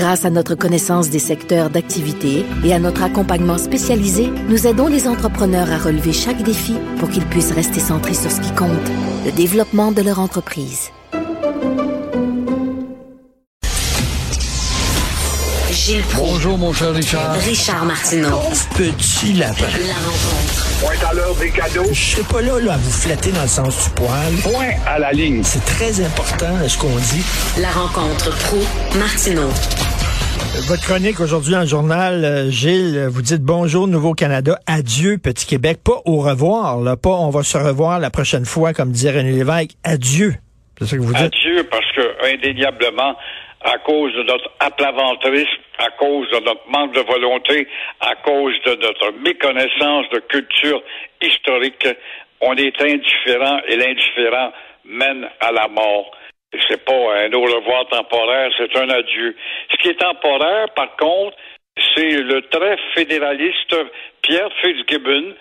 [0.00, 5.06] Grâce à notre connaissance des secteurs d'activité et à notre accompagnement spécialisé, nous aidons les
[5.06, 8.70] entrepreneurs à relever chaque défi pour qu'ils puissent rester centrés sur ce qui compte,
[9.26, 10.88] le développement de leur entreprise.
[15.70, 16.32] Gilles Proulx.
[16.32, 17.34] Bonjour, mon cher Richard.
[17.34, 18.40] Richard Martineau.
[18.76, 19.66] Petit lapin.
[19.86, 20.70] La rencontre.
[20.80, 21.88] Point à l'heure des cadeaux.
[21.92, 24.34] Je serai pas là, là à vous flatter dans le sens du poil.
[24.42, 25.42] Point à la ligne.
[25.44, 27.22] C'est très important ce qu'on dit.
[27.58, 28.58] La rencontre pro
[28.98, 29.50] martineau
[30.50, 35.78] Votre chronique aujourd'hui dans le journal, euh, Gilles, vous dites bonjour Nouveau-Canada, adieu Petit Québec,
[35.84, 39.30] pas au revoir, là, pas on va se revoir la prochaine fois, comme disait René
[39.30, 40.34] Lévesque, adieu.
[40.78, 41.32] C'est ça que vous dites?
[41.34, 43.16] Adieu, parce que indéniablement,
[43.62, 47.68] à cause de notre aplaventrisme, à cause de notre manque de volonté,
[48.00, 50.82] à cause de notre méconnaissance de culture
[51.22, 51.86] historique,
[52.40, 54.52] on est indifférent et l'indifférent
[54.84, 56.10] mène à la mort.
[56.68, 59.36] C'est pas un au revoir temporaire, c'est un adieu.
[59.70, 61.36] Ce qui est temporaire, par contre,
[61.94, 63.74] c'est le très fédéraliste
[64.22, 65.34] Pierre Fitzgibbon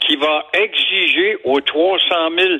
[0.00, 2.54] qui va exiger aux 300 000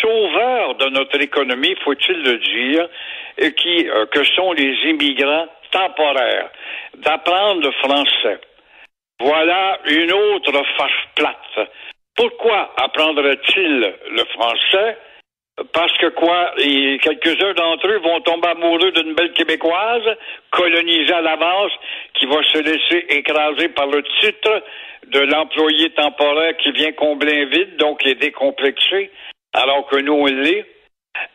[0.00, 2.88] sauveurs de notre économie, faut-il le dire,
[3.36, 6.50] et qui, euh, que sont les immigrants temporaires,
[6.98, 8.40] d'apprendre le français.
[9.20, 11.68] Voilà une autre fâche plate.
[12.16, 14.96] Pourquoi apprendrait-il le français?
[15.72, 20.16] Parce que quoi, quelques-uns d'entre eux vont tomber amoureux d'une belle québécoise,
[20.50, 21.72] colonisée à l'avance,
[22.14, 24.62] qui va se laisser écraser par le titre
[25.08, 29.10] de l'employé temporaire qui vient combler un vide, donc est décomplexé,
[29.52, 30.64] alors que nous, on l'est.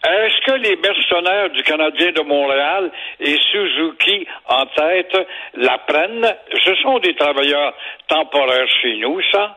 [0.06, 2.92] Est-ce que les mercenaires du Canadien de Montréal
[3.22, 5.16] et Suzuki en tête
[5.56, 6.28] l'apprennent?
[6.66, 7.74] Ce sont des travailleurs
[8.08, 9.56] temporaires chez nous, ça.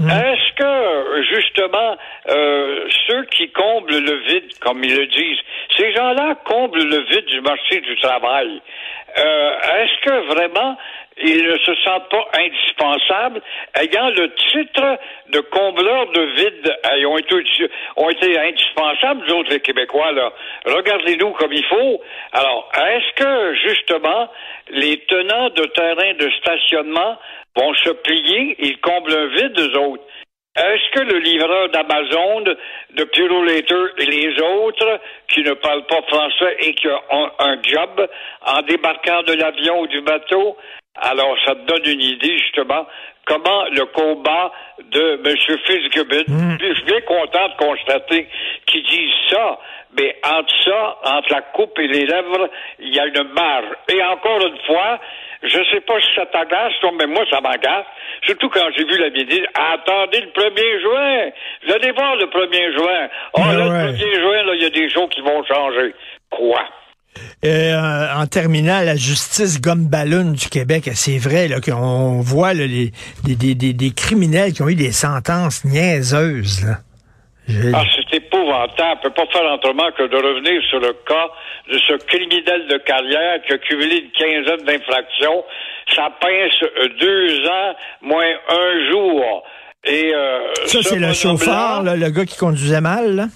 [0.00, 1.96] Est-ce que, justement,
[2.28, 5.38] euh, ceux qui comblent le vide, comme ils le disent,
[5.76, 8.60] ces gens-là comblent le vide du marché du travail?
[9.18, 10.76] Euh, Est-ce que vraiment
[11.18, 13.40] ils ne se sentent pas indispensables,
[13.80, 14.98] ayant le titre
[15.30, 17.34] de combleur de vide, ils ont été,
[17.96, 20.32] ont été indispensables, nous autres, les Québécois, là.
[20.66, 22.02] Regardez-nous comme il faut.
[22.32, 24.28] Alors, est-ce que, justement,
[24.70, 27.18] les tenants de terrains de stationnement
[27.56, 30.04] vont se plier, ils comblent un vide, eux autres?
[30.56, 32.40] Est-ce que le livreur d'Amazon,
[32.94, 38.08] de Purolator et les autres qui ne parlent pas français et qui ont un job
[38.40, 40.56] en débarquant de l'avion ou du bateau,
[41.00, 42.86] alors ça te donne une idée justement
[43.26, 44.52] comment le combat
[44.90, 45.36] de M.
[45.66, 48.28] Fitzgibbon, je suis bien content de constater
[48.66, 49.58] qu'ils disent ça,
[49.98, 52.48] mais entre ça, entre la coupe et les lèvres,
[52.78, 53.66] il y a une marge.
[53.88, 55.00] Et encore une fois,
[55.42, 57.86] je sais pas si ça t'agace, mais moi, ça m'agace.
[58.22, 59.44] Surtout quand j'ai vu la vidéo.
[59.54, 61.30] Attendez le 1er juin.
[61.66, 63.08] Vous allez voir le 1er juin.
[63.34, 63.86] Oh, Ah là, ouais.
[63.86, 65.94] le 1er juin, là, il y a des choses qui vont changer.
[66.30, 66.62] Quoi?
[67.44, 72.66] Euh, en terminant, la justice gomme ballon du Québec, c'est vrai là, qu'on voit là,
[72.66, 72.92] les,
[73.24, 76.64] des, des, des, des criminels qui ont eu des sentences niaiseuses.
[76.64, 76.78] Là.
[77.74, 78.98] Ah, c'est épouvantable.
[78.98, 81.28] On peut pas faire autrement que de revenir sur le cas
[81.70, 85.44] de ce criminel de carrière qui a cumulé une quinzaine d'infractions.
[85.94, 89.44] Ça pince deux ans moins un jour.
[89.84, 93.14] Et euh, Ça, ce c'est le chauffeur, là, le gars qui conduisait mal.
[93.14, 93.26] Là?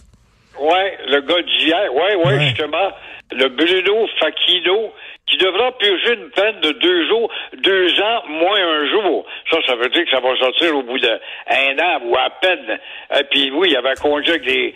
[0.61, 1.95] Ouais, le gars d'hier.
[1.95, 2.47] Ouais, ouais, Ouais.
[2.49, 2.91] justement.
[3.33, 4.93] Le Bruno Facchino,
[5.31, 9.25] qui devra purger une peine de deux jours, deux ans moins un jour.
[9.51, 11.19] Ça, ça veut dire que ça va sortir au bout d'un
[11.79, 12.79] an ou à peine.
[13.19, 14.75] Et puis oui, il avait congé avec des,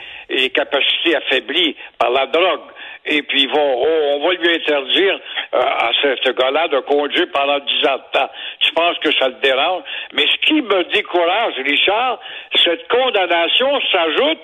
[0.51, 2.71] capacités affaiblies par la drogue.
[3.07, 5.21] Et puis vont, on va lui interdire
[5.55, 8.31] euh, à ce, ce gars-là de conduire pendant dix ans de temps.
[8.61, 9.83] Je pense que ça le dérange.
[10.15, 12.19] Mais ce qui me décourage, Richard,
[12.65, 14.39] cette condamnation s'ajoute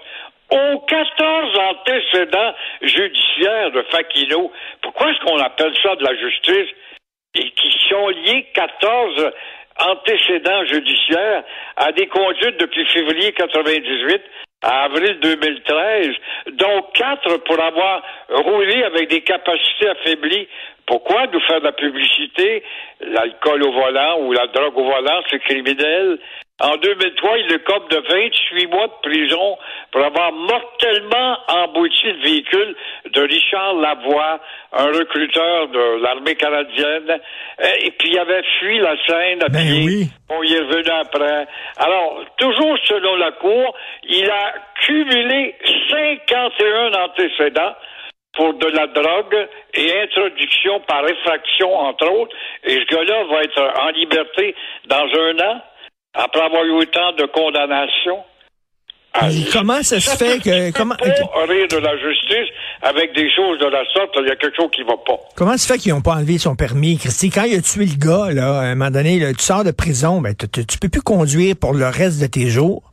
[0.51, 4.53] aux 14 antécédents judiciaires de Fakino.
[4.83, 6.75] Pourquoi est-ce qu'on appelle ça de la justice?
[7.35, 9.31] Et qui sont liés 14
[9.79, 11.45] antécédents judiciaires
[11.77, 14.23] à des conduites depuis février 98
[14.63, 16.09] à avril 2013,
[16.53, 20.49] dont quatre pour avoir roulé avec des capacités affaiblies?
[20.87, 22.63] Pourquoi nous faire de la publicité?
[23.01, 26.19] L'alcool au volant ou la drogue au volant, c'est criminel?
[26.61, 29.59] En 2003, il le cope de 28 mois de prison
[29.93, 32.77] pour avoir mortellement embouti le véhicule
[33.07, 34.41] de Richard Lavoie,
[34.73, 37.19] un recruteur de l'armée canadienne.
[37.83, 39.85] Et puis, il avait fui la scène à Ben pied.
[39.87, 40.11] oui.
[40.29, 41.47] Bon, il est revenu après.
[41.79, 43.75] Alors, toujours selon la Cour,
[44.05, 44.53] il a
[44.83, 45.55] cumulé
[45.91, 47.75] 51 antécédents
[48.35, 52.37] pour de la drogue et introduction par effraction, entre autres.
[52.65, 54.55] Et ce gars-là va être en liberté
[54.87, 55.63] dans un an,
[56.15, 58.25] après avoir eu autant de condamnations.
[59.13, 62.49] Ah, comment ça se fait que comment Pas rire de la justice
[62.81, 65.19] avec des choses de la sorte, il y a quelque chose qui va pas.
[65.35, 67.31] comment ça se fait qu'ils n'ont pas enlevé son permis, Christy?
[67.31, 69.73] Quand il a tué le gars, là, à un moment donné, là, tu sors de
[69.73, 72.91] prison, ben tu peux plus conduire pour le reste de tes jours.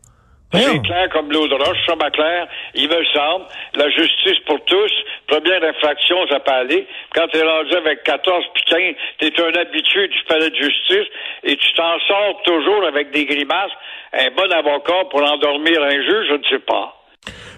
[0.53, 2.47] C'est clair comme l'eau de roche, ça, ma claire.
[2.73, 4.91] Il me semble, la justice pour tous,
[5.39, 6.87] première infraction, ça peut aller.
[7.15, 11.07] Quand t'es rendu avec 14 puis 15, t'es un habitué du palais de justice
[11.43, 13.71] et tu t'en sors toujours avec des grimaces.
[14.13, 16.93] Un bon avocat pour endormir un juge, je ne sais pas.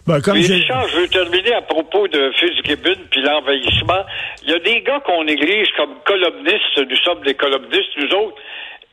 [0.08, 4.04] Ben, comme Mais je- Richard, je veux terminer à propos de Fitzgibbon puis l'envahissement.
[4.44, 6.78] Il y a des gars qu'on néglige comme columnistes.
[6.90, 8.38] Nous sommes des columnistes, nous autres.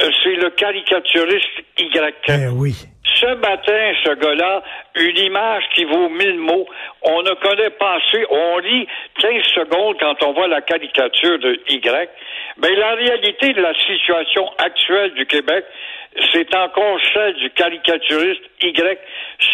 [0.02, 1.48] Euh, C'est le caricaturiste
[1.78, 2.14] Y.
[2.28, 2.74] Ben oui.
[3.18, 4.62] Ce matin, ce gars-là,
[4.94, 6.66] une image qui vaut mille mots.
[7.02, 8.26] On ne connaît pas assez.
[8.28, 8.86] On lit
[9.20, 12.10] 15 secondes quand on voit la caricature de Y.
[12.58, 15.64] Mais la réalité de la situation actuelle du Québec,
[16.32, 18.98] c'est encore celle du caricaturiste Y.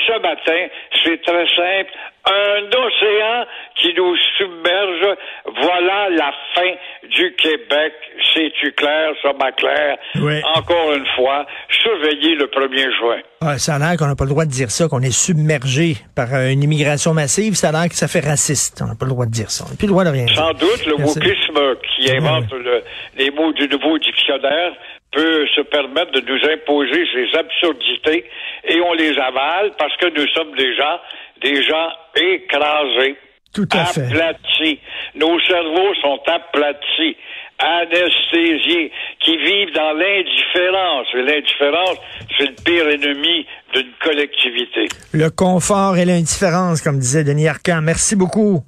[0.06, 0.66] Ce matin,
[1.04, 1.92] c'est très simple.
[2.24, 3.44] Un océan
[3.76, 5.16] qui nous submerge.
[5.60, 6.70] Voilà la fin
[7.08, 7.92] du Québec.
[8.32, 9.96] C'est-tu clair, ça, ma claire?
[10.16, 10.40] Oui.
[10.54, 11.44] Encore une fois,
[11.82, 13.19] surveillez le 1er juin.
[13.40, 15.96] Ah, ça a l'air qu'on n'a pas le droit de dire ça, qu'on est submergé
[16.14, 17.54] par euh, une immigration massive.
[17.54, 18.80] Ça a l'air que ça fait raciste.
[18.82, 19.64] On n'a pas le droit de dire ça.
[19.66, 20.36] On n'a plus le droit de rien dire.
[20.36, 21.19] Sans doute, le Merci.
[21.19, 22.82] wokisme qui invente le-
[23.19, 24.72] les mots du nouveau dictionnaire
[25.10, 28.24] peut se permettre de nous imposer ces absurdités
[28.69, 30.98] et on les avale parce que nous sommes des gens,
[31.42, 33.16] des gens écrasés.
[33.54, 34.06] Tout à fait.
[34.06, 34.78] aplatis.
[35.14, 37.16] Nos cerveaux sont aplatis,
[37.58, 41.06] anesthésiés, qui vivent dans l'indifférence.
[41.14, 41.98] Et l'indifférence,
[42.38, 44.88] c'est le pire ennemi d'une collectivité.
[45.12, 47.82] Le confort et l'indifférence, comme disait Denis Arcand.
[47.82, 48.62] Merci beaucoup.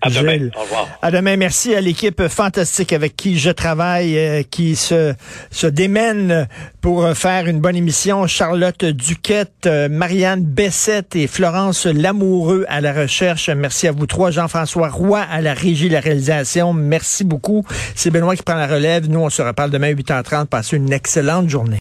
[0.00, 0.32] À demain.
[0.32, 0.52] Gilles.
[0.56, 0.88] Au revoir.
[1.02, 1.36] À demain.
[1.36, 5.14] Merci à l'équipe fantastique avec qui je travaille, euh, qui se,
[5.50, 6.46] se démène
[6.80, 8.26] pour faire une bonne émission.
[8.26, 13.50] Charlotte Duquette, euh, Marianne Bessette et Florence Lamoureux à la recherche.
[13.50, 14.30] Merci à vous trois.
[14.30, 16.72] Jean-François Roy à la régie, la réalisation.
[16.72, 17.64] Merci beaucoup.
[17.94, 19.08] C'est Benoît qui prend la relève.
[19.08, 20.46] Nous, on se reparle demain à 8h30.
[20.46, 21.76] Passez une excellente journée.